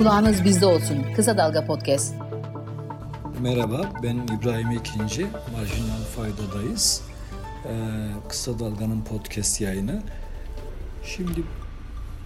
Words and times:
Kulağınız 0.00 0.44
bizde 0.44 0.66
olsun. 0.66 1.06
Kısa 1.16 1.38
Dalga 1.38 1.66
Podcast. 1.66 2.14
Merhaba, 3.40 3.92
ben 4.02 4.16
İbrahim 4.16 4.70
İkinci. 4.70 5.26
Marjinal 5.52 6.04
Fayda'dayız. 6.16 7.02
Ee, 7.64 7.70
Kısa 8.28 8.58
Dalga'nın 8.58 9.04
podcast 9.04 9.60
yayını. 9.60 10.02
Şimdi 11.04 11.42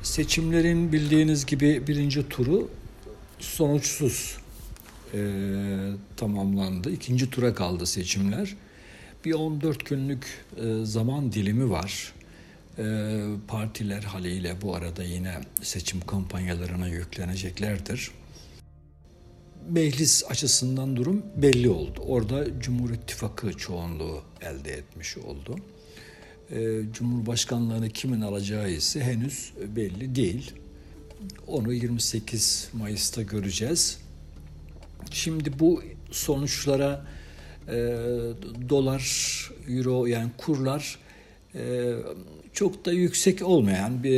seçimlerin 0.02 0.92
bildiğiniz 0.92 1.46
gibi 1.46 1.86
birinci 1.86 2.28
turu 2.28 2.70
sonuçsuz 3.38 4.38
e, 5.14 5.20
tamamlandı. 6.16 6.90
İkinci 6.90 7.30
tura 7.30 7.54
kaldı 7.54 7.86
seçimler. 7.86 8.56
Bir 9.24 9.32
14 9.32 9.86
günlük 9.86 10.44
e, 10.56 10.84
zaman 10.84 11.32
dilimi 11.32 11.70
var. 11.70 12.12
E, 12.78 12.84
partiler 13.48 14.02
haliyle 14.02 14.62
bu 14.62 14.74
arada 14.74 15.02
yine 15.02 15.34
seçim 15.62 16.00
kampanyalarına 16.00 16.88
yükleneceklerdir. 16.88 18.10
Meclis 19.68 20.24
açısından 20.30 20.96
durum 20.96 21.22
belli 21.36 21.70
oldu. 21.70 22.00
Orada 22.06 22.60
Cumhur 22.60 22.90
İttifakı 22.90 23.52
çoğunluğu 23.52 24.22
elde 24.40 24.72
etmiş 24.72 25.16
oldu. 25.16 25.56
E, 26.50 26.80
Cumhurbaşkanlığını 26.92 27.90
kimin 27.90 28.20
alacağı 28.20 28.70
ise 28.70 29.00
henüz 29.00 29.52
belli 29.76 30.14
değil. 30.14 30.52
Onu 31.46 31.72
28 31.72 32.68
Mayıs'ta 32.72 33.22
göreceğiz. 33.22 33.98
Şimdi 35.10 35.58
bu 35.58 35.82
sonuçlara 36.10 37.06
e, 37.68 37.74
dolar, 38.68 39.04
euro 39.68 40.06
yani 40.06 40.30
kurlar 40.38 40.98
çok 42.52 42.84
da 42.84 42.92
yüksek 42.92 43.42
olmayan 43.42 44.02
bir 44.02 44.16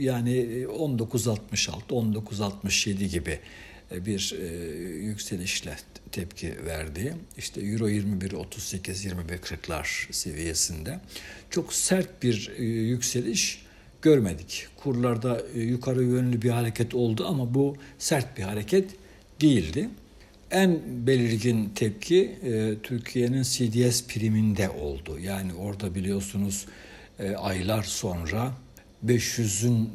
yani 0.00 0.64
19.66, 0.64 1.70
19.67 1.90 3.04
gibi 3.04 3.38
bir 3.92 4.34
e, 4.40 4.46
yükselişle 4.98 5.76
tepki 6.12 6.66
verdi. 6.66 7.14
İşte 7.38 7.60
Euro 7.60 7.88
21 7.88 8.32
38 8.32 9.04
21 9.04 9.38
40'lar 9.38 10.12
seviyesinde 10.12 11.00
çok 11.50 11.72
sert 11.72 12.22
bir 12.22 12.52
e, 12.58 12.64
yükseliş 12.64 13.62
görmedik. 14.02 14.66
Kurlarda 14.76 15.42
e, 15.54 15.60
yukarı 15.60 16.02
yönlü 16.02 16.42
bir 16.42 16.50
hareket 16.50 16.94
oldu 16.94 17.26
ama 17.28 17.54
bu 17.54 17.76
sert 17.98 18.38
bir 18.38 18.42
hareket 18.42 18.90
değildi. 19.40 19.88
En 20.50 20.80
belirgin 21.06 21.70
tepki 21.74 22.38
e, 22.42 22.74
Türkiye'nin 22.82 23.42
CDS 23.42 24.04
priminde 24.04 24.70
oldu. 24.70 25.18
Yani 25.18 25.54
orada 25.54 25.94
biliyorsunuz 25.94 26.66
e, 27.18 27.34
aylar 27.34 27.82
sonra 27.82 28.52
500'ün 29.06 29.90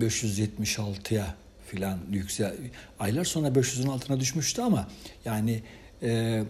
e, 0.00 0.04
576'ya 0.04 1.34
filan 1.66 1.98
yüksel 2.10 2.54
aylar 2.98 3.24
sonra 3.24 3.48
500'ün 3.48 3.86
altına 3.86 4.20
düşmüştü 4.20 4.62
ama 4.62 4.88
yani 5.24 5.62
e, 6.02 6.42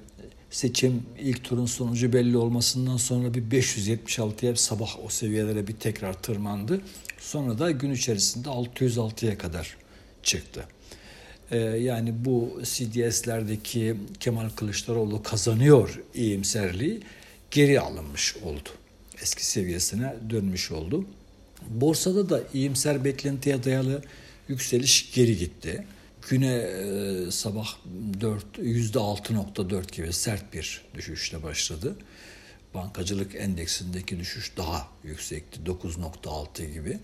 seçim 0.51 1.03
ilk 1.19 1.45
turun 1.45 1.67
sonucu 1.67 2.13
belli 2.13 2.37
olmasından 2.37 2.97
sonra 2.97 3.35
bir 3.35 3.43
576'ya 3.43 4.57
sabah 4.57 5.05
o 5.05 5.09
seviyelere 5.09 5.69
bir 5.69 5.77
tekrar 5.77 6.23
tırmandı. 6.23 6.81
Sonra 7.19 7.59
da 7.59 7.71
gün 7.71 7.91
içerisinde 7.91 8.49
606'ya 8.49 9.39
kadar 9.39 9.77
çıktı. 10.23 10.65
Ee, 11.51 11.59
yani 11.59 12.15
bu 12.25 12.61
CDS'lerdeki 12.65 13.97
Kemal 14.21 14.49
Kılıçdaroğlu 14.51 15.23
kazanıyor 15.23 16.01
iyimserliği 16.15 17.01
geri 17.51 17.81
alınmış 17.81 18.37
oldu. 18.37 18.69
Eski 19.23 19.47
seviyesine 19.47 20.15
dönmüş 20.31 20.73
oldu. 20.73 21.05
Borsada 21.69 22.29
da 22.31 22.43
iyimser 22.55 23.05
beklentiye 23.05 23.65
dayalı 23.65 24.03
yükseliş 24.49 25.13
geri 25.15 25.39
gitti. 25.39 25.87
Güne 26.29 26.55
e, 26.57 27.31
sabah 27.31 27.69
4 28.21 28.45
%6.4 28.59 29.97
gibi 29.97 30.12
sert 30.12 30.55
bir 30.55 30.83
düşüşle 30.95 31.43
başladı. 31.43 31.97
Bankacılık 32.76 33.34
endeksindeki 33.34 34.19
düşüş 34.19 34.53
daha 34.56 34.88
yüksekti 35.04 35.60
9.6 35.60 36.72
gibi. 36.72 36.98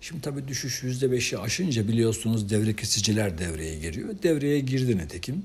Şimdi 0.00 0.22
tabii 0.22 0.48
düşüş 0.48 0.82
%5'i 0.82 1.38
aşınca 1.38 1.88
biliyorsunuz 1.88 2.50
devre 2.50 2.76
kesiciler 2.76 3.38
devreye 3.38 3.78
giriyor. 3.78 4.22
Devreye 4.22 4.60
girdi 4.60 4.98
nitekim. 4.98 5.44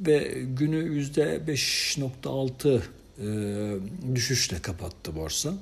Ve 0.00 0.42
günü 0.58 1.02
%5.6 1.02 2.80
e, 3.18 4.14
düşüşle 4.14 4.58
kapattı 4.58 5.16
borsa. 5.16 5.54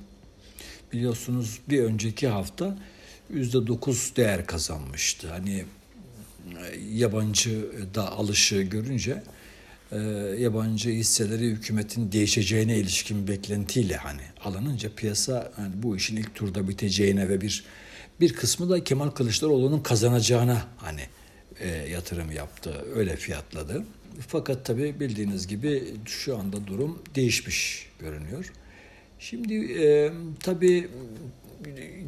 Biliyorsunuz 0.93 1.59
bir 1.69 1.83
önceki 1.83 2.29
hafta 2.29 2.79
%9 3.35 4.17
değer 4.17 4.47
kazanmıştı. 4.47 5.29
Hani 5.29 5.65
yabancı 6.93 7.71
da 7.95 8.13
alışı 8.13 8.63
görünce 8.63 9.23
e, 9.93 9.99
yabancı 10.39 10.91
hisseleri 10.91 11.45
hükümetin 11.45 12.13
değişeceğine 12.13 12.77
ilişkin 12.77 13.29
beklentiyle 13.29 13.97
hani 13.97 14.23
alınınca 14.45 14.91
piyasa 14.97 15.53
hani 15.57 15.83
bu 15.83 15.97
işin 15.97 16.17
ilk 16.17 16.35
turda 16.35 16.69
biteceğine 16.69 17.29
ve 17.29 17.41
bir 17.41 17.65
bir 18.21 18.33
kısmı 18.33 18.71
da 18.71 18.85
Kemal 18.85 19.11
Kılıçdaroğlu'nun 19.11 19.81
kazanacağına 19.81 20.67
hani 20.77 21.03
e, 21.61 21.69
yatırım 21.69 22.33
yaptı. 22.33 22.85
Öyle 22.95 23.17
fiyatladı. 23.17 23.85
Fakat 24.29 24.65
tabii 24.65 25.01
bildiğiniz 25.01 25.47
gibi 25.47 25.85
şu 26.05 26.39
anda 26.39 26.67
durum 26.67 27.03
değişmiş 27.15 27.89
görünüyor. 27.99 28.53
Şimdi 29.19 29.55
e, 29.55 30.13
tabii 30.41 30.89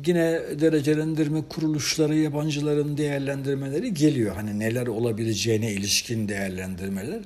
yine 0.06 0.40
derecelendirme 0.60 1.42
kuruluşları 1.48 2.16
yabancıların 2.16 2.98
değerlendirmeleri 2.98 3.94
geliyor. 3.94 4.34
Hani 4.34 4.58
neler 4.58 4.86
olabileceğine 4.86 5.72
ilişkin 5.72 6.28
değerlendirmeler. 6.28 7.20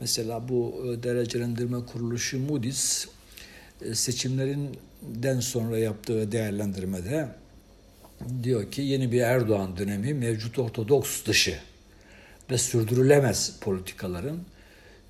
Mesela 0.00 0.48
bu 0.48 0.84
e, 0.86 1.02
derecelendirme 1.02 1.86
kuruluşu 1.86 2.38
Moody's 2.38 3.06
e, 3.82 3.94
seçimlerinden 3.94 5.40
sonra 5.40 5.78
yaptığı 5.78 6.32
değerlendirmede 6.32 7.28
diyor 8.42 8.70
ki 8.70 8.82
yeni 8.82 9.12
bir 9.12 9.20
Erdoğan 9.20 9.76
dönemi 9.76 10.14
mevcut 10.14 10.58
ortodoks 10.58 11.24
dışı 11.24 11.58
ve 12.50 12.58
sürdürülemez 12.58 13.56
politikaların 13.60 14.38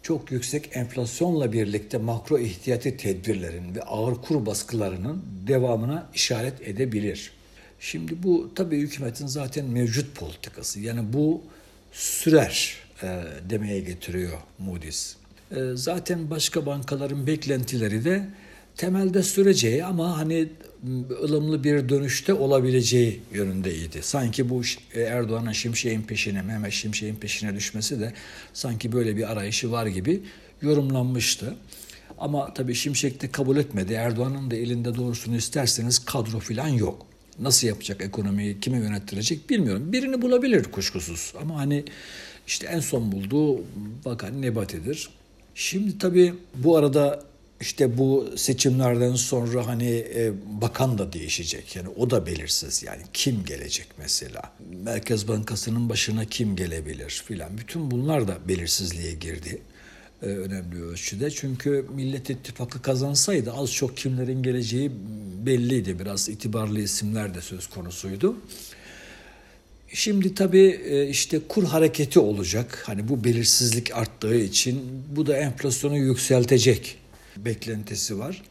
çok 0.02 0.32
yüksek 0.32 0.76
enflasyonla 0.76 1.52
birlikte 1.52 1.98
makro 1.98 2.38
ihtiyati 2.38 2.96
tedbirlerin 2.96 3.74
ve 3.74 3.82
ağır 3.82 4.14
kur 4.14 4.46
baskılarının 4.46 5.24
devamına 5.46 6.08
işaret 6.14 6.68
edebilir. 6.68 7.32
Şimdi 7.80 8.22
bu 8.22 8.54
tabii 8.54 8.78
hükümetin 8.78 9.26
zaten 9.26 9.64
mevcut 9.64 10.16
politikası. 10.16 10.80
Yani 10.80 11.12
bu 11.12 11.42
sürer 11.92 12.76
e, 13.02 13.22
demeye 13.50 13.80
getiriyor 13.80 14.38
Moody's. 14.58 15.16
E, 15.50 15.56
zaten 15.74 16.30
başka 16.30 16.66
bankaların 16.66 17.26
beklentileri 17.26 18.04
de 18.04 18.28
temelde 18.76 19.22
süreceği 19.22 19.84
ama 19.84 20.18
hani 20.18 20.48
ılımlı 21.22 21.64
bir 21.64 21.88
dönüşte 21.88 22.34
olabileceği 22.34 23.20
yönündeydi. 23.32 24.02
Sanki 24.02 24.48
bu 24.48 24.62
e, 24.94 25.00
Erdoğan'ın 25.00 25.52
Şimşek'in 25.52 26.02
peşine, 26.02 26.42
Mehmet 26.42 26.72
Şimşek'in 26.72 27.16
peşine 27.16 27.54
düşmesi 27.54 28.00
de 28.00 28.12
sanki 28.52 28.92
böyle 28.92 29.16
bir 29.16 29.32
arayışı 29.32 29.72
var 29.72 29.86
gibi 29.86 30.22
yorumlanmıştı. 30.62 31.54
Ama 32.18 32.54
tabii 32.54 32.74
Şimşek 32.74 33.22
de 33.22 33.30
kabul 33.30 33.56
etmedi. 33.56 33.92
Erdoğan'ın 33.92 34.50
da 34.50 34.56
elinde 34.56 34.94
doğrusunu 34.94 35.36
isterseniz 35.36 35.98
kadro 35.98 36.38
falan 36.38 36.68
yok. 36.68 37.07
Nasıl 37.40 37.66
yapacak 37.66 38.02
ekonomiyi, 38.02 38.60
kime 38.60 38.78
yönettirecek 38.78 39.50
bilmiyorum. 39.50 39.92
Birini 39.92 40.22
bulabilir 40.22 40.64
kuşkusuz. 40.64 41.32
Ama 41.42 41.58
hani 41.58 41.84
işte 42.46 42.66
en 42.66 42.80
son 42.80 43.12
bulduğu 43.12 43.64
bakan 44.04 44.42
Nebati'dir. 44.42 45.10
Şimdi 45.54 45.98
tabii 45.98 46.34
bu 46.54 46.76
arada 46.76 47.28
işte 47.60 47.98
bu 47.98 48.28
seçimlerden 48.36 49.14
sonra 49.14 49.66
hani 49.66 49.90
e, 49.90 50.32
bakan 50.60 50.98
da 50.98 51.12
değişecek. 51.12 51.76
Yani 51.76 51.88
o 51.88 52.10
da 52.10 52.26
belirsiz. 52.26 52.82
Yani 52.82 53.02
kim 53.12 53.44
gelecek 53.44 53.86
mesela? 53.98 54.42
Merkez 54.84 55.28
Bankası'nın 55.28 55.88
başına 55.88 56.24
kim 56.24 56.56
gelebilir 56.56 57.22
filan. 57.26 57.58
Bütün 57.58 57.90
bunlar 57.90 58.28
da 58.28 58.38
belirsizliğe 58.48 59.12
girdi 59.12 59.60
e, 60.22 60.26
önemli 60.26 60.82
ölçüde. 60.82 61.30
Çünkü 61.30 61.86
Millet 61.94 62.30
İttifakı 62.30 62.82
kazansaydı 62.82 63.52
az 63.52 63.72
çok 63.72 63.96
kimlerin 63.96 64.42
geleceği 64.42 64.90
belliydi. 65.46 65.98
Biraz 65.98 66.28
itibarlı 66.28 66.80
isimler 66.80 67.34
de 67.34 67.40
söz 67.40 67.66
konusuydu. 67.66 68.36
Şimdi 69.92 70.34
tabii 70.34 70.80
e, 70.84 71.08
işte 71.08 71.40
kur 71.48 71.64
hareketi 71.64 72.20
olacak. 72.20 72.82
Hani 72.86 73.08
bu 73.08 73.24
belirsizlik 73.24 73.96
arttığı 73.96 74.36
için 74.36 74.80
bu 75.16 75.26
da 75.26 75.36
enflasyonu 75.36 75.96
yükseltecek 75.96 76.98
beklentisi 77.36 78.18
var. 78.18 78.42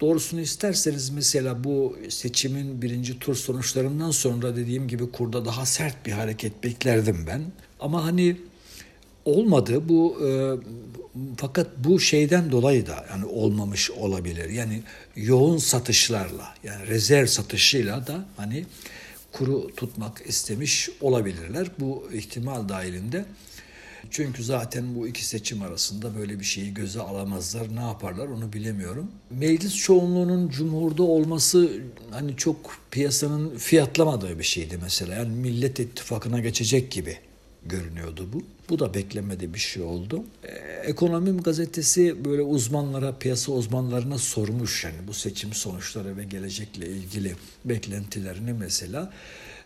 Doğrusunu 0.00 0.40
isterseniz 0.40 1.10
mesela 1.10 1.64
bu 1.64 1.96
seçimin 2.08 2.82
birinci 2.82 3.18
tur 3.18 3.34
sonuçlarından 3.34 4.10
sonra 4.10 4.56
dediğim 4.56 4.88
gibi 4.88 5.10
kurda 5.10 5.44
daha 5.44 5.66
sert 5.66 6.06
bir 6.06 6.12
hareket 6.12 6.64
beklerdim 6.64 7.24
ben. 7.26 7.42
Ama 7.80 8.04
hani 8.04 8.36
olmadı 9.28 9.88
bu 9.88 10.18
e, 10.26 10.28
fakat 11.36 11.66
bu 11.76 12.00
şeyden 12.00 12.52
dolayı 12.52 12.86
da 12.86 13.06
yani 13.10 13.24
olmamış 13.24 13.90
olabilir. 13.90 14.50
Yani 14.50 14.82
yoğun 15.16 15.58
satışlarla 15.58 16.54
yani 16.64 16.86
rezerv 16.86 17.26
satışıyla 17.26 18.06
da 18.06 18.24
hani 18.36 18.64
kuru 19.32 19.74
tutmak 19.76 20.22
istemiş 20.26 20.90
olabilirler. 21.00 21.68
Bu 21.80 22.08
ihtimal 22.12 22.68
dahilinde. 22.68 23.24
Çünkü 24.10 24.44
zaten 24.44 24.94
bu 24.94 25.08
iki 25.08 25.24
seçim 25.24 25.62
arasında 25.62 26.16
böyle 26.18 26.40
bir 26.40 26.44
şeyi 26.44 26.74
göze 26.74 27.00
alamazlar. 27.00 27.76
Ne 27.76 27.80
yaparlar 27.80 28.26
onu 28.26 28.52
bilemiyorum. 28.52 29.10
Meclis 29.30 29.76
çoğunluğunun 29.76 30.48
cumhurda 30.48 31.02
olması 31.02 31.70
hani 32.10 32.36
çok 32.36 32.56
piyasanın 32.90 33.56
fiyatlamadığı 33.56 34.38
bir 34.38 34.44
şeydi 34.44 34.78
mesela. 34.82 35.14
Yani 35.14 35.36
Millet 35.36 35.80
İttifakı'na 35.80 36.40
geçecek 36.40 36.90
gibi 36.90 37.16
görünüyordu 37.68 38.28
bu. 38.32 38.42
Bu 38.70 38.78
da 38.78 38.94
beklemedi 38.94 39.54
bir 39.54 39.58
şey 39.58 39.82
oldu. 39.82 40.24
Ee, 40.44 40.48
Ekonomim 40.84 41.42
gazetesi 41.42 42.24
böyle 42.24 42.42
uzmanlara, 42.42 43.18
piyasa 43.18 43.52
uzmanlarına 43.52 44.18
sormuş 44.18 44.84
yani 44.84 44.96
bu 45.06 45.14
seçim 45.14 45.52
sonuçları 45.52 46.16
ve 46.16 46.24
gelecekle 46.24 46.88
ilgili 46.88 47.34
beklentilerini 47.64 48.52
mesela. 48.52 49.12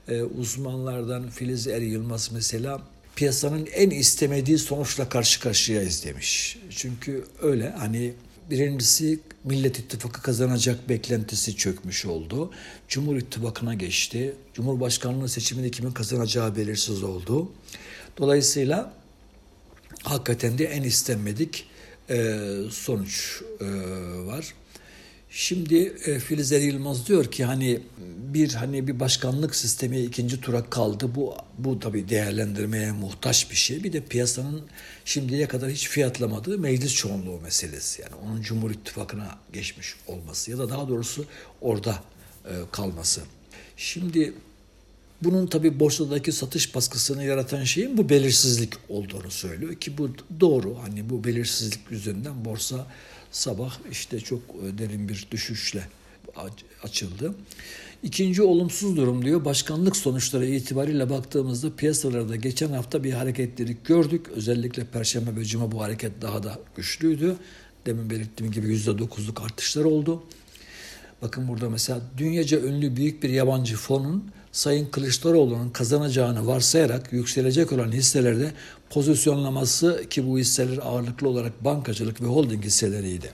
Ee, 0.09 0.23
uzmanlardan 0.23 1.31
Filiz 1.31 1.67
Er 1.67 1.81
Yılmaz 1.81 2.31
mesela 2.33 2.83
piyasanın 3.17 3.67
en 3.67 3.91
istemediği 3.91 4.59
sonuçla 4.59 5.09
karşı 5.09 5.41
karşıyayız 5.41 6.05
demiş. 6.05 6.59
Çünkü 6.71 7.25
öyle 7.43 7.71
hani 7.71 8.15
birincisi 8.51 9.21
Millet 9.45 9.79
İttifakı 9.79 10.23
kazanacak 10.23 10.89
beklentisi 10.89 11.57
çökmüş 11.57 12.07
oldu. 12.07 12.51
Cumhur 12.89 13.17
İttifakı'na 13.17 13.75
geçti. 13.75 14.35
Cumhurbaşkanlığı 14.55 15.29
seçiminde 15.29 15.71
kimin 15.71 15.91
kazanacağı 15.91 16.57
belirsiz 16.57 17.03
oldu. 17.03 17.53
Dolayısıyla 18.19 18.93
hakikaten 20.03 20.59
de 20.59 20.65
en 20.65 20.83
istenmedik 20.83 21.67
e, 22.11 22.39
sonuç 22.71 23.43
e, 23.61 23.67
var. 24.27 24.55
Şimdi 25.31 25.77
e, 26.07 26.19
Filiz 26.19 26.53
Er 26.53 26.61
Yılmaz 26.61 27.07
diyor 27.09 27.31
ki 27.31 27.45
hani 27.45 27.81
bir 28.19 28.55
hani 28.55 28.89
bir 28.89 29.01
başkanlık 29.01 29.57
sistemi 29.57 30.01
ikinci 30.01 30.41
tura 30.41 30.71
kaldı. 30.71 31.15
Bu 31.15 31.37
bu 31.59 31.81
tabii 31.81 32.09
değerlendirmeye 32.09 32.93
muhtaç 32.93 33.51
bir 33.51 33.57
şey. 33.57 33.85
Bir 33.85 33.93
de 33.93 34.01
piyasanın 34.01 34.63
şimdiye 35.05 35.49
kadar 35.49 35.71
hiç 35.71 35.89
fiyatlamadığı 35.89 36.59
meclis 36.59 36.95
çoğunluğu 36.95 37.41
meselesi. 37.41 38.03
Yani 38.03 38.15
onun 38.15 38.43
Cumhur 38.43 38.71
İttifakı'na 38.71 39.39
geçmiş 39.53 39.95
olması 40.07 40.51
ya 40.51 40.59
da 40.59 40.69
daha 40.69 40.89
doğrusu 40.89 41.25
orada 41.61 42.03
e, 42.45 42.53
kalması. 42.73 43.21
Şimdi 43.77 44.35
bunun 45.25 45.47
tabi 45.47 45.81
borsadaki 45.81 46.33
satış 46.33 46.75
baskısını 46.75 47.25
yaratan 47.25 47.65
şeyin 47.65 47.99
bu 47.99 48.09
belirsizlik 48.09 48.73
olduğunu 48.89 49.31
söylüyor 49.31 49.75
ki 49.75 49.99
bu 49.99 50.11
doğru. 50.41 50.79
Hani 50.83 51.11
bu 51.11 51.25
belirsizlik 51.25 51.81
yüzünden 51.91 52.45
borsa 52.45 52.87
sabah 53.31 53.79
işte 53.91 54.21
çok 54.21 54.41
e, 54.41 54.79
derin 54.79 55.09
bir 55.09 55.27
düşüşle 55.31 55.89
açıldı. 56.83 57.35
İkinci 58.03 58.43
olumsuz 58.43 58.97
durum 58.97 59.25
diyor. 59.25 59.45
Başkanlık 59.45 59.97
sonuçları 59.97 60.47
itibariyle 60.47 61.11
baktığımızda 61.11 61.77
piyasalarda 61.77 62.37
geçen 62.37 62.73
hafta 62.73 63.05
bir 63.05 63.13
hareketlilik 63.13 63.85
gördük. 63.85 64.29
Özellikle 64.29 64.85
Perşembe 64.85 65.37
ve 65.37 65.45
Cuma 65.45 65.73
bu 65.73 65.83
hareket 65.83 66.23
daha 66.23 66.43
da 66.43 66.59
güçlüydü. 66.77 67.37
Demin 67.87 68.11
belirttiğim 68.11 68.53
gibi 68.53 68.77
%9'luk 68.77 69.45
artışlar 69.45 69.85
oldu. 69.85 70.23
Bakın 71.23 71.49
burada 71.49 71.71
mesela 71.71 72.01
dünyaca 72.19 72.61
ünlü 72.61 72.97
büyük 72.97 73.23
bir 73.23 73.29
yabancı 73.29 73.77
fonun 73.77 74.25
Sayın 74.53 74.87
Kılıçdaroğlu'nun 74.87 75.71
kazanacağını 75.71 76.47
varsayarak 76.47 77.13
yükselecek 77.13 77.73
olan 77.73 77.93
hisselerde 77.93 78.53
pozisyonlaması 78.91 80.05
ki 80.11 80.27
bu 80.27 80.39
hisseler 80.39 80.79
ağırlıklı 80.83 81.29
olarak 81.29 81.65
bankacılık 81.65 82.23
ve 82.23 82.27
holding 82.27 82.65
hisseleriydi. 82.65 83.33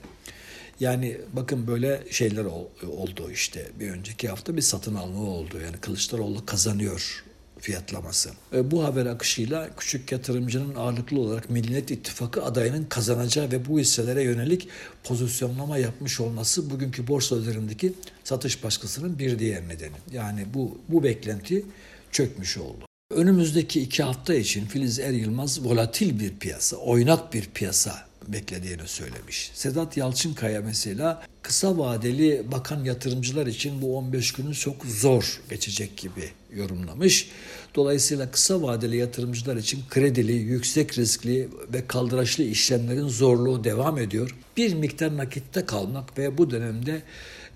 Yani 0.81 1.21
bakın 1.33 1.67
böyle 1.67 2.05
şeyler 2.11 2.45
oldu 2.89 3.31
işte 3.33 3.71
bir 3.81 3.91
önceki 3.91 4.29
hafta 4.29 4.57
bir 4.57 4.63
satın 4.63 4.95
alma 4.95 5.23
oldu. 5.23 5.61
Yani 5.65 5.77
Kılıçdaroğlu 5.77 6.47
kazanıyor 6.47 7.25
fiyatlaması. 7.61 8.31
Bu 8.53 8.85
haber 8.85 9.07
akışıyla 9.07 9.71
küçük 9.77 10.13
yatırımcının 10.13 10.75
ağırlıklı 10.75 11.21
olarak 11.21 11.51
Millet 11.51 11.91
İttifakı 11.91 12.45
adayının 12.45 12.85
kazanacağı 12.85 13.51
ve 13.51 13.69
bu 13.69 13.81
hisselere 13.81 14.23
yönelik 14.23 14.69
pozisyonlama 15.05 15.79
yapmış 15.79 16.21
olması 16.21 16.71
bugünkü 16.71 17.07
borsa 17.07 17.37
üzerindeki 17.37 17.93
satış 18.25 18.65
baskısının 18.65 19.19
bir 19.19 19.39
diğer 19.39 19.69
nedeni. 19.69 19.97
Yani 20.13 20.47
bu, 20.55 20.79
bu 20.89 21.03
beklenti 21.03 21.67
çökmüş 22.13 22.59
oldu. 22.59 22.85
Önümüzdeki 23.11 23.81
iki 23.81 24.03
hafta 24.03 24.35
için 24.35 24.67
Filiz 24.67 24.99
Er 24.99 25.11
Yılmaz 25.11 25.65
volatil 25.65 26.21
bir 26.21 26.39
piyasa, 26.39 26.77
oynak 26.77 27.35
bir 27.35 27.45
piyasa 27.55 28.08
beklediğini 28.29 28.89
söylemiş. 28.89 29.51
Sedat 29.55 29.97
Yalçınkaya 29.97 30.61
mesela 30.61 31.23
kısa 31.43 31.79
vadeli 31.79 32.43
bakan 32.53 32.85
yatırımcılar 32.85 33.47
için 33.47 33.83
bu 33.83 33.97
15 33.97 34.33
günün 34.33 34.53
çok 34.53 34.85
zor 34.85 35.41
geçecek 35.51 35.97
gibi 35.97 36.31
yorumlamış. 36.55 37.29
Dolayısıyla 37.75 38.31
kısa 38.31 38.63
vadeli 38.63 38.97
yatırımcılar 38.97 39.57
için 39.57 39.81
kredili, 39.91 40.33
yüksek 40.33 40.99
riskli 40.99 41.49
ve 41.73 41.87
kaldıraçlı 41.87 42.45
işlemlerin 42.45 43.09
zorluğu 43.09 43.65
devam 43.65 43.99
ediyor. 43.99 44.37
Bir 44.57 44.75
miktar 44.75 45.17
nakitte 45.17 45.67
kalmak 45.67 46.19
ve 46.19 46.39
bu 46.39 46.51
dönemde 46.51 47.03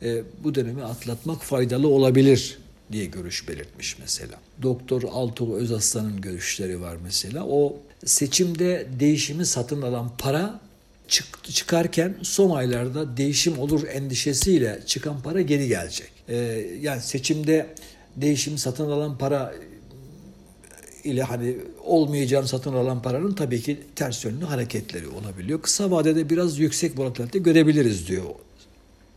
e, 0.02 0.22
bu 0.44 0.54
dönemi 0.54 0.84
atlatmak 0.84 1.42
faydalı 1.42 1.88
olabilir 1.88 2.58
diye 2.92 3.04
görüş 3.04 3.48
belirtmiş 3.48 3.98
mesela. 3.98 4.34
Doktor 4.62 5.02
Altuğ 5.02 5.54
Özaslan'ın 5.54 6.20
görüşleri 6.20 6.80
var 6.80 6.96
mesela. 7.04 7.46
O 7.46 7.76
seçimde 8.04 8.86
değişimi 9.00 9.46
satın 9.46 9.82
alan 9.82 10.10
para 10.18 10.60
çık, 11.08 11.44
çıkarken 11.44 12.14
son 12.22 12.50
aylarda 12.56 13.16
değişim 13.16 13.58
olur 13.58 13.86
endişesiyle 13.88 14.80
çıkan 14.86 15.22
para 15.22 15.40
geri 15.40 15.68
gelecek. 15.68 16.10
Ee, 16.28 16.36
yani 16.80 17.00
seçimde 17.00 17.66
değişimi 18.16 18.58
satın 18.58 18.90
alan 18.90 19.18
para 19.18 19.54
ile 21.04 21.22
hani 21.22 21.56
olmayacağını 21.84 22.48
satın 22.48 22.72
alan 22.72 23.02
paranın 23.02 23.32
tabii 23.32 23.60
ki 23.60 23.80
ters 23.96 24.24
yönlü 24.24 24.44
hareketleri 24.44 25.08
olabiliyor. 25.08 25.62
Kısa 25.62 25.90
vadede 25.90 26.30
biraz 26.30 26.58
yüksek 26.58 26.98
volatilite 26.98 27.38
görebiliriz 27.38 28.08
diyor 28.08 28.24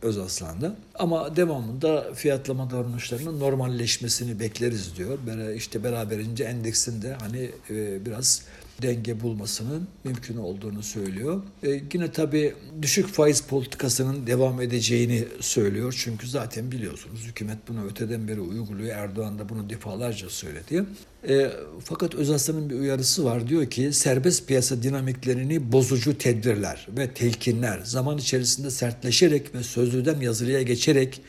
Özaslan'da. 0.02 0.76
Ama 0.94 1.36
devamında 1.36 2.14
fiyatlama 2.14 2.70
davranışlarının 2.70 3.40
normalleşmesini 3.40 4.40
bekleriz 4.40 4.96
diyor. 4.96 5.18
İşte 5.54 5.84
beraberince 5.84 6.44
endeksin 6.44 7.02
de 7.02 7.16
hani 7.20 7.50
e, 7.70 8.06
biraz 8.06 8.42
denge 8.82 9.20
bulmasının 9.20 9.88
mümkün 10.04 10.36
olduğunu 10.36 10.82
söylüyor. 10.82 11.42
E, 11.62 11.80
yine 11.92 12.12
tabii 12.12 12.54
düşük 12.82 13.06
faiz 13.06 13.40
politikasının 13.40 14.26
devam 14.26 14.60
edeceğini 14.60 15.24
söylüyor. 15.40 15.94
Çünkü 16.04 16.28
zaten 16.28 16.72
biliyorsunuz 16.72 17.24
hükümet 17.24 17.58
bunu 17.68 17.86
öteden 17.86 18.28
beri 18.28 18.40
uyguluyor. 18.40 18.96
Erdoğan 18.96 19.38
da 19.38 19.48
bunu 19.48 19.70
defalarca 19.70 20.30
söyledi. 20.30 20.84
E, 21.28 21.50
fakat 21.84 22.14
Özaslan'ın 22.14 22.70
bir 22.70 22.74
uyarısı 22.74 23.24
var. 23.24 23.48
Diyor 23.48 23.70
ki 23.70 23.92
serbest 23.92 24.48
piyasa 24.48 24.82
dinamiklerini 24.82 25.72
bozucu 25.72 26.18
tedbirler 26.18 26.86
ve 26.96 27.10
telkinler 27.10 27.80
zaman 27.84 28.18
içerisinde 28.18 28.70
sertleşerek 28.70 29.54
ve 29.54 29.62
sözlüden 29.62 30.20
yazılıya 30.20 30.62
geçerek 30.62 31.20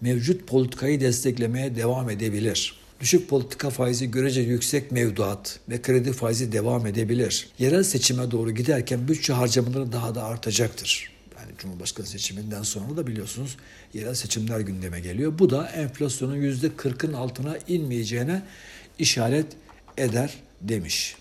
mevcut 0.00 0.46
politikayı 0.46 1.00
desteklemeye 1.00 1.76
devam 1.76 2.10
edebilir. 2.10 2.85
Düşük 3.00 3.28
politika 3.28 3.70
faizi 3.70 4.10
görece 4.10 4.40
yüksek 4.40 4.92
mevduat 4.92 5.60
ve 5.68 5.82
kredi 5.82 6.12
faizi 6.12 6.52
devam 6.52 6.86
edebilir. 6.86 7.48
Yerel 7.58 7.82
seçime 7.82 8.30
doğru 8.30 8.50
giderken 8.50 9.08
bütçe 9.08 9.32
harcamaları 9.32 9.92
daha 9.92 10.14
da 10.14 10.24
artacaktır. 10.24 11.10
Yani 11.38 11.52
Cumhurbaşkanı 11.58 12.06
seçiminden 12.06 12.62
sonra 12.62 12.96
da 12.96 13.06
biliyorsunuz 13.06 13.56
yerel 13.94 14.14
seçimler 14.14 14.60
gündeme 14.60 15.00
geliyor. 15.00 15.38
Bu 15.38 15.50
da 15.50 15.68
enflasyonun 15.68 16.36
%40'ın 16.36 17.12
altına 17.12 17.58
inmeyeceğine 17.68 18.42
işaret 18.98 19.46
eder 19.96 20.34
demiş. 20.60 21.16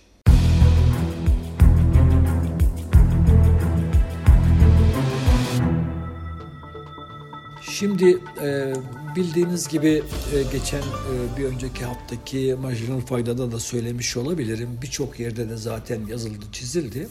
Şimdi 7.62 8.17
e, 8.41 8.74
bildiğiniz 9.15 9.67
gibi 9.67 10.03
e, 10.34 10.43
geçen 10.51 10.81
e, 10.81 11.38
bir 11.38 11.45
önceki 11.45 11.86
haftaki 11.86 12.55
marjinal 12.62 13.01
faydada 13.01 13.51
da 13.51 13.60
söylemiş 13.60 14.17
olabilirim. 14.17 14.69
Birçok 14.81 15.19
yerde 15.19 15.50
de 15.50 15.57
zaten 15.57 16.07
yazıldı, 16.07 16.45
çizildi. 16.51 17.07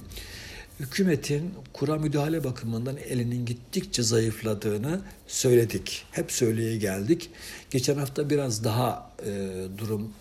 Hükümetin 0.81 1.55
kura 1.73 1.97
müdahale 1.97 2.45
bakımından 2.45 2.97
elinin 2.97 3.47
gittikçe 3.47 4.03
zayıfladığını 4.03 5.01
söyledik. 5.27 6.05
Hep 6.13 6.33
söyleye 6.33 6.77
geldik. 6.77 7.31
Geçen 7.71 7.97
hafta 7.97 8.31
biraz 8.31 8.65
daha 8.65 9.11
e, 9.27 9.31
durum 9.79 10.13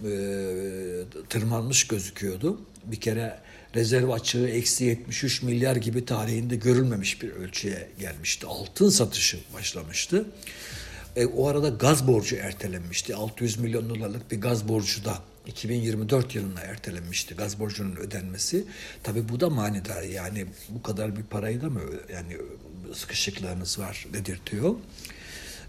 tırmanmış 1.29 1.87
gözüküyordu. 1.87 2.61
Bir 2.85 2.99
kere 2.99 3.39
rezerv 3.75 4.09
açığı 4.09 4.47
eksi 4.47 4.83
73 4.85 5.43
milyar 5.43 5.75
gibi 5.75 6.05
tarihinde 6.05 6.55
görülmemiş 6.55 7.21
bir 7.21 7.31
ölçüye 7.31 7.89
gelmişti. 7.99 8.47
Altın 8.47 8.89
satışı 8.89 9.37
başlamıştı. 9.53 10.25
E, 11.15 11.25
o 11.25 11.47
arada 11.47 11.69
gaz 11.69 12.07
borcu 12.07 12.35
ertelenmişti. 12.35 13.15
600 13.15 13.59
milyon 13.59 13.89
dolarlık 13.89 14.31
bir 14.31 14.41
gaz 14.41 14.67
borcu 14.67 15.05
da 15.05 15.19
2024 15.47 16.35
yılına 16.35 16.59
ertelenmişti 16.59 17.35
gaz 17.35 17.59
borcunun 17.59 17.95
ödenmesi. 17.95 18.65
Tabi 19.03 19.29
bu 19.29 19.39
da 19.39 19.49
manidar 19.49 20.03
yani 20.03 20.45
bu 20.69 20.83
kadar 20.83 21.17
bir 21.17 21.23
parayı 21.23 21.61
da 21.61 21.69
mı 21.69 21.81
yani 22.13 22.37
sıkışıklarınız 22.93 23.79
var 23.79 24.07
dedirtiyor. 24.13 24.75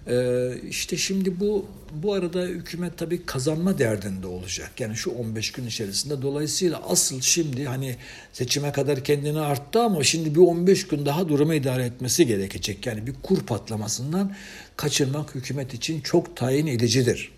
Ee, 0.08 0.50
işte 0.70 0.96
şimdi 0.96 1.40
bu 1.40 1.66
bu 2.02 2.12
arada 2.12 2.42
hükümet 2.42 2.98
tabii 2.98 3.26
kazanma 3.26 3.78
derdinde 3.78 4.26
olacak. 4.26 4.70
Yani 4.80 4.96
şu 4.96 5.10
15 5.10 5.52
gün 5.52 5.66
içerisinde 5.66 6.22
dolayısıyla 6.22 6.82
asıl 6.88 7.20
şimdi 7.20 7.64
hani 7.64 7.96
seçime 8.32 8.72
kadar 8.72 9.04
kendini 9.04 9.40
arttı 9.40 9.80
ama 9.80 10.04
şimdi 10.04 10.34
bir 10.34 10.40
15 10.40 10.86
gün 10.86 11.06
daha 11.06 11.28
durumu 11.28 11.54
idare 11.54 11.84
etmesi 11.84 12.26
gerekecek. 12.26 12.86
Yani 12.86 13.06
bir 13.06 13.14
kur 13.22 13.40
patlamasından 13.40 14.34
kaçınmak 14.76 15.34
hükümet 15.34 15.74
için 15.74 16.00
çok 16.00 16.36
tayin 16.36 16.66
edicidir. 16.66 17.32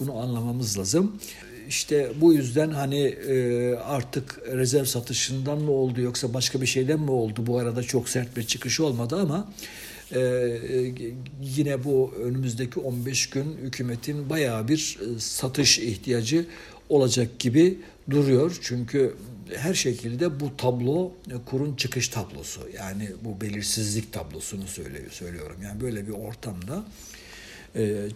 Bunu 0.00 0.18
anlamamız 0.18 0.78
lazım. 0.78 1.20
İşte 1.68 2.12
bu 2.20 2.32
yüzden 2.32 2.70
hani 2.70 3.00
e, 3.00 3.74
artık 3.74 4.40
rezerv 4.52 4.84
satışından 4.84 5.58
mı 5.58 5.70
oldu 5.70 6.00
yoksa 6.00 6.34
başka 6.34 6.60
bir 6.60 6.66
şeyden 6.66 7.00
mi 7.00 7.10
oldu? 7.10 7.46
Bu 7.46 7.58
arada 7.58 7.82
çok 7.82 8.08
sert 8.08 8.36
bir 8.36 8.42
çıkış 8.42 8.80
olmadı 8.80 9.16
ama 9.16 9.48
e, 10.14 10.58
yine 11.42 11.84
bu 11.84 12.14
önümüzdeki 12.22 12.80
15 12.80 13.30
gün 13.30 13.56
hükümetin 13.62 14.30
bayağı 14.30 14.68
bir 14.68 14.98
e, 15.00 15.20
satış 15.20 15.78
ihtiyacı 15.78 16.46
olacak 16.88 17.38
gibi 17.38 17.78
duruyor. 18.10 18.58
Çünkü 18.60 19.14
her 19.56 19.74
şekilde 19.74 20.40
bu 20.40 20.56
tablo 20.56 21.12
kurun 21.46 21.76
çıkış 21.76 22.08
tablosu. 22.08 22.60
Yani 22.76 23.08
bu 23.24 23.40
belirsizlik 23.40 24.12
tablosunu 24.12 24.66
söylüyor, 24.66 25.10
söylüyorum. 25.10 25.56
Yani 25.62 25.80
böyle 25.80 26.06
bir 26.06 26.12
ortamda 26.12 26.84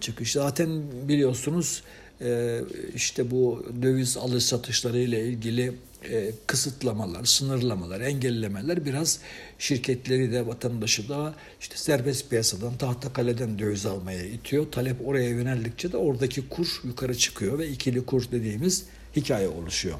çıkış. 0.00 0.32
Zaten 0.32 0.82
biliyorsunuz 1.08 1.82
ee, 2.25 2.61
işte 2.94 3.30
bu 3.30 3.66
döviz 3.82 4.16
alış 4.16 4.44
satışları 4.44 4.99
ile 4.99 5.26
ilgili 5.28 5.72
e, 6.11 6.30
kısıtlamalar, 6.47 7.25
sınırlamalar, 7.25 8.00
engellemeler 8.00 8.85
biraz 8.85 9.18
şirketleri 9.59 10.32
de 10.32 10.47
vatandaşı 10.47 11.09
da 11.09 11.35
işte 11.61 11.76
serbest 11.76 12.30
piyasadan, 12.30 12.78
tahta 12.78 13.12
kaleden 13.12 13.59
döviz 13.59 13.87
almaya 13.87 14.25
itiyor. 14.25 14.66
Talep 14.73 14.97
oraya 15.09 15.28
yöneldikçe 15.28 15.92
de 15.92 15.97
oradaki 15.97 16.49
kur 16.49 16.80
yukarı 16.85 17.18
çıkıyor 17.18 17.59
ve 17.59 17.68
ikili 17.68 18.06
kur 18.06 18.25
dediğimiz 18.32 18.85
hikaye 19.16 19.49
oluşuyor. 19.49 19.99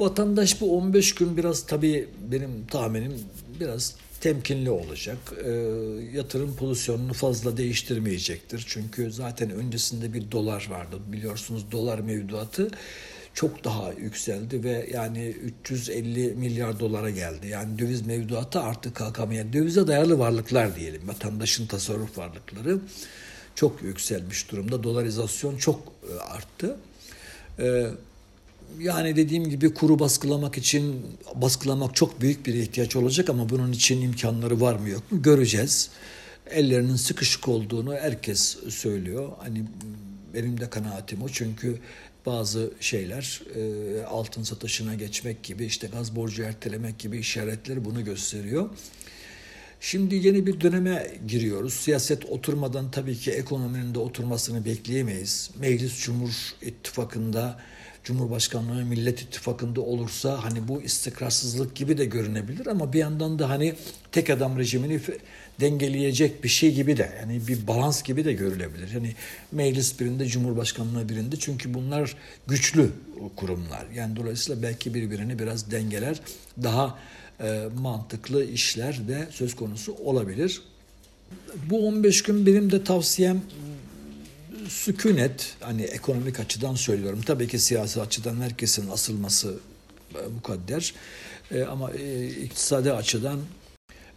Vatandaş 0.00 0.60
bu 0.60 0.76
15 0.78 1.14
gün 1.14 1.36
biraz 1.36 1.66
tabii 1.66 2.08
benim 2.30 2.66
tahminim 2.70 3.12
biraz 3.60 3.94
temkinli 4.20 4.70
olacak. 4.70 5.18
E, 5.44 5.50
yatırım 6.16 6.56
pozisyonunu 6.56 7.12
fazla 7.12 7.56
değiştirmeyecektir. 7.56 8.64
Çünkü 8.68 9.12
zaten 9.12 9.50
öncesinde 9.50 10.14
bir 10.14 10.30
dolar 10.30 10.66
vardı. 10.70 10.96
Biliyorsunuz 11.12 11.64
dolar 11.72 11.98
mevduatı 11.98 12.70
çok 13.36 13.64
daha 13.64 13.92
yükseldi 13.92 14.64
ve 14.64 14.88
yani 14.92 15.26
350 15.62 16.34
milyar 16.34 16.80
dolara 16.80 17.10
geldi. 17.10 17.48
Yani 17.48 17.78
döviz 17.78 18.06
mevduatı 18.06 18.60
artık 18.60 18.94
kalkamayan 18.94 19.52
dövize 19.52 19.86
dayalı 19.86 20.18
varlıklar 20.18 20.76
diyelim. 20.76 21.08
Vatandaşın 21.08 21.66
tasarruf 21.66 22.18
varlıkları 22.18 22.78
çok 23.54 23.82
yükselmiş 23.82 24.50
durumda. 24.50 24.82
Dolarizasyon 24.82 25.56
çok 25.56 25.92
e, 26.10 26.20
arttı. 26.20 26.76
Ee, 27.58 27.86
yani 28.78 29.16
dediğim 29.16 29.48
gibi 29.48 29.74
kuru 29.74 29.98
baskılamak 29.98 30.58
için 30.58 31.06
baskılamak 31.34 31.96
çok 31.96 32.20
büyük 32.20 32.46
bir 32.46 32.54
ihtiyaç 32.54 32.96
olacak 32.96 33.30
ama 33.30 33.48
bunun 33.48 33.72
için 33.72 34.02
imkanları 34.02 34.60
var 34.60 34.74
mı 34.74 34.88
yok 34.88 35.12
mu 35.12 35.22
göreceğiz. 35.22 35.90
Ellerinin 36.50 36.96
sıkışık 36.96 37.48
olduğunu 37.48 37.94
herkes 37.94 38.56
söylüyor. 38.68 39.32
Hani 39.38 39.64
benim 40.34 40.60
de 40.60 40.70
kanaatim 40.70 41.22
o 41.22 41.28
çünkü 41.28 41.80
bazı 42.26 42.72
şeyler 42.80 43.42
e, 43.54 44.04
altın 44.04 44.42
satışına 44.42 44.94
geçmek 44.94 45.42
gibi 45.42 45.64
işte 45.64 45.86
gaz 45.86 46.16
borcu 46.16 46.42
ertelemek 46.42 46.98
gibi 46.98 47.18
işaretler 47.18 47.84
bunu 47.84 48.04
gösteriyor. 48.04 48.70
Şimdi 49.80 50.14
yeni 50.14 50.46
bir 50.46 50.60
döneme 50.60 51.16
giriyoruz. 51.28 51.74
Siyaset 51.74 52.24
oturmadan 52.24 52.90
tabii 52.90 53.16
ki 53.16 53.30
ekonominin 53.30 53.94
de 53.94 53.98
oturmasını 53.98 54.64
bekleyemeyiz. 54.64 55.50
Meclis 55.58 55.98
Cumhur 56.04 56.54
İttifakı'nda 56.62 57.60
Cumhurbaşkanlığı 58.06 58.84
Millet 58.84 59.22
İttifakı'nda 59.22 59.80
olursa 59.80 60.44
hani 60.44 60.68
bu 60.68 60.82
istikrarsızlık 60.82 61.76
gibi 61.76 61.98
de 61.98 62.04
görünebilir 62.04 62.66
ama 62.66 62.92
bir 62.92 62.98
yandan 62.98 63.38
da 63.38 63.50
hani 63.50 63.74
tek 64.12 64.30
adam 64.30 64.58
rejimini 64.58 65.00
dengeleyecek 65.60 66.44
bir 66.44 66.48
şey 66.48 66.74
gibi 66.74 66.96
de 66.96 67.12
yani 67.20 67.48
bir 67.48 67.66
balans 67.66 68.02
gibi 68.02 68.24
de 68.24 68.32
görülebilir. 68.32 68.90
Yani 68.94 69.14
meclis 69.52 70.00
birinde, 70.00 70.26
Cumhurbaşkanlığı 70.26 71.08
birinde 71.08 71.36
çünkü 71.36 71.74
bunlar 71.74 72.16
güçlü 72.46 72.90
kurumlar. 73.36 73.86
Yani 73.94 74.16
dolayısıyla 74.16 74.62
belki 74.62 74.94
birbirini 74.94 75.38
biraz 75.38 75.70
dengeler, 75.70 76.20
daha 76.62 76.98
e, 77.40 77.68
mantıklı 77.80 78.44
işler 78.44 79.08
de 79.08 79.28
söz 79.30 79.56
konusu 79.56 79.92
olabilir. 79.92 80.62
Bu 81.70 81.88
15 81.88 82.22
gün 82.22 82.46
benim 82.46 82.72
de 82.72 82.84
tavsiyem 82.84 83.42
sükunet 84.68 85.56
hani 85.60 85.82
ekonomik 85.82 86.40
açıdan 86.40 86.74
söylüyorum. 86.74 87.20
Tabii 87.26 87.48
ki 87.48 87.58
siyasi 87.58 88.00
açıdan 88.00 88.40
herkesin 88.40 88.90
asılması 88.90 89.54
e, 90.14 90.26
mukadder. 90.34 90.94
E, 91.50 91.62
ama 91.62 91.90
e, 91.90 92.26
iktisadi 92.28 92.92
açıdan 92.92 93.40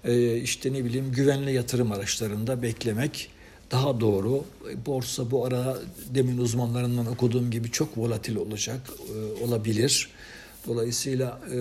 e, 0.03 0.37
işte 0.37 0.73
ne 0.73 0.85
bileyim 0.85 1.11
güvenli 1.11 1.53
yatırım 1.53 1.91
araçlarında 1.91 2.61
beklemek 2.61 3.29
daha 3.71 3.99
doğru. 3.99 4.43
E, 4.71 4.85
borsa 4.85 5.31
bu 5.31 5.45
ara 5.45 5.77
demin 6.13 6.37
uzmanlarından 6.37 7.07
okuduğum 7.07 7.51
gibi 7.51 7.71
çok 7.71 7.97
volatil 7.97 8.35
olacak, 8.35 8.81
e, 9.15 9.43
olabilir. 9.43 10.09
Dolayısıyla 10.67 11.41
e, 11.51 11.57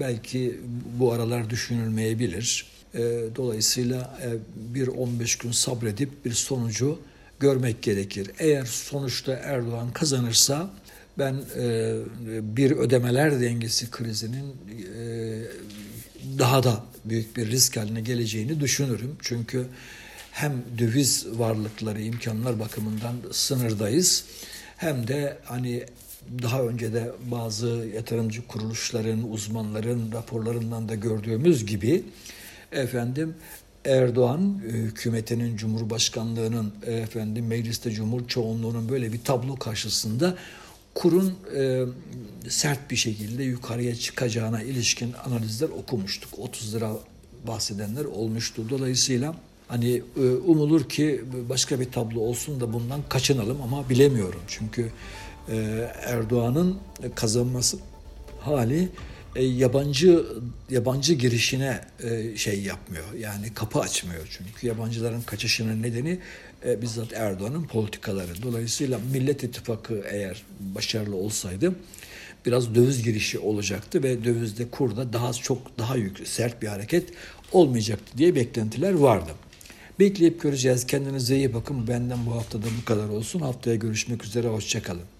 belki 0.00 0.60
bu 0.98 1.12
aralar 1.12 1.50
düşünülmeyebilir. 1.50 2.66
E, 2.94 3.00
dolayısıyla 3.36 4.18
e, 4.22 4.28
bir 4.74 4.88
15 4.88 5.36
gün 5.36 5.52
sabredip 5.52 6.24
bir 6.24 6.32
sonucu 6.32 6.98
görmek 7.40 7.82
gerekir. 7.82 8.30
Eğer 8.38 8.64
sonuçta 8.64 9.32
Erdoğan 9.32 9.92
kazanırsa 9.92 10.70
ben 11.18 11.34
e, 11.58 11.96
bir 12.56 12.70
ödemeler 12.70 13.40
dengesi 13.40 13.90
krizinin 13.90 14.46
e, 14.46 15.42
daha 16.38 16.62
da 16.62 16.84
büyük 17.04 17.36
bir 17.36 17.50
risk 17.50 17.76
haline 17.76 18.00
geleceğini 18.00 18.60
düşünürüm. 18.60 19.16
Çünkü 19.22 19.66
hem 20.30 20.52
döviz 20.78 21.26
varlıkları, 21.38 22.02
imkanlar 22.02 22.60
bakımından 22.60 23.14
sınırdayız. 23.32 24.24
Hem 24.76 25.08
de 25.08 25.38
hani 25.44 25.84
daha 26.42 26.62
önce 26.62 26.92
de 26.92 27.12
bazı 27.30 27.66
yatırımcı 27.94 28.46
kuruluşların, 28.46 29.32
uzmanların 29.32 30.12
raporlarından 30.12 30.88
da 30.88 30.94
gördüğümüz 30.94 31.66
gibi 31.66 32.04
efendim 32.72 33.34
Erdoğan 33.84 34.60
e, 34.68 34.72
hükümetinin, 34.72 35.56
cumhurbaşkanlığının, 35.56 36.72
e, 36.86 36.92
efendim 36.92 37.46
mecliste 37.46 37.90
cumhur 37.90 38.28
çoğunluğunun 38.28 38.88
böyle 38.88 39.12
bir 39.12 39.24
tablo 39.24 39.56
karşısında 39.56 40.36
kurun 40.94 41.34
e, 41.56 41.84
sert 42.48 42.90
bir 42.90 42.96
şekilde 42.96 43.44
yukarıya 43.44 43.94
çıkacağına 43.94 44.62
ilişkin 44.62 45.12
analizler 45.24 45.68
okumuştuk. 45.68 46.38
30 46.38 46.74
lira 46.74 46.92
bahsedenler 47.46 48.04
olmuştu. 48.04 48.66
Dolayısıyla 48.70 49.34
hani 49.68 50.02
e, 50.16 50.20
umulur 50.20 50.88
ki 50.88 51.24
başka 51.48 51.80
bir 51.80 51.92
tablo 51.92 52.20
olsun 52.20 52.60
da 52.60 52.72
bundan 52.72 53.00
kaçınalım 53.08 53.62
ama 53.62 53.88
bilemiyorum. 53.88 54.40
Çünkü 54.48 54.90
e, 55.48 55.56
Erdoğan'ın 56.06 56.78
kazanması 57.14 57.78
hali 58.40 58.88
e, 59.36 59.44
yabancı 59.44 60.24
yabancı 60.70 61.14
girişine 61.14 61.80
e, 62.04 62.36
şey 62.36 62.62
yapmıyor. 62.62 63.04
Yani 63.18 63.54
kapı 63.54 63.80
açmıyor 63.80 64.26
çünkü 64.30 64.66
yabancıların 64.66 65.22
kaçışının 65.22 65.82
nedeni 65.82 66.18
e, 66.66 66.82
bizzat 66.82 67.12
Erdoğan'ın 67.12 67.64
politikaları. 67.64 68.42
Dolayısıyla 68.42 69.00
Millet 69.12 69.44
İttifakı 69.44 70.02
eğer 70.10 70.42
başarılı 70.60 71.16
olsaydı 71.16 71.74
biraz 72.46 72.74
döviz 72.74 73.02
girişi 73.02 73.38
olacaktı 73.38 74.02
ve 74.02 74.24
dövizde 74.24 74.70
kurda 74.70 75.12
daha 75.12 75.32
çok 75.32 75.78
daha 75.78 75.96
yüksek 75.96 76.28
sert 76.28 76.62
bir 76.62 76.68
hareket 76.68 77.08
olmayacaktı 77.52 78.18
diye 78.18 78.34
beklentiler 78.34 78.92
vardı. 78.92 79.30
Bekleyip 80.00 80.42
göreceğiz. 80.42 80.86
Kendinize 80.86 81.36
iyi 81.36 81.54
bakın. 81.54 81.88
Benden 81.88 82.26
bu 82.26 82.34
haftada 82.34 82.66
bu 82.80 82.84
kadar 82.84 83.08
olsun. 83.08 83.40
Haftaya 83.40 83.76
görüşmek 83.76 84.24
üzere. 84.24 84.48
Hoşçakalın. 84.48 85.19